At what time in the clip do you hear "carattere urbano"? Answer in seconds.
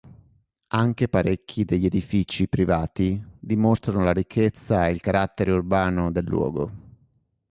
4.99-6.11